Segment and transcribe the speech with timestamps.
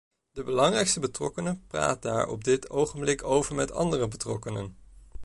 [0.31, 4.75] De belangrijkste betrokkene praat daar op dit ogenblik over met andere betrokkenen.